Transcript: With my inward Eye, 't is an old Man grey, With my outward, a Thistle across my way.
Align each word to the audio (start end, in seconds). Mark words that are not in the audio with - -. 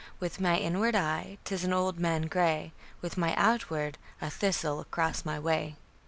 With 0.19 0.41
my 0.41 0.57
inward 0.57 0.95
Eye, 0.95 1.37
't 1.45 1.53
is 1.53 1.63
an 1.63 1.73
old 1.73 1.99
Man 1.99 2.23
grey, 2.23 2.73
With 3.01 3.19
my 3.19 3.35
outward, 3.35 3.99
a 4.19 4.31
Thistle 4.31 4.79
across 4.79 5.23
my 5.23 5.37
way. 5.37 5.75